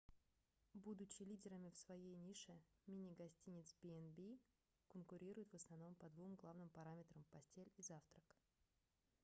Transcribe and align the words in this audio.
будучи 0.73 1.21
лидерами 1.21 1.69
в 1.69 1.77
своей 1.77 2.15
нише 2.17 2.53
мини-гостиницы 2.87 3.75
b&b 3.83 4.39
конкурируют 4.87 5.51
в 5.53 5.55
основном 5.55 5.93
по 5.93 6.09
двум 6.09 6.33
главным 6.33 6.69
параметрам 6.69 7.23
постель 7.29 7.69
и 7.77 7.83
завтрак 7.83 8.23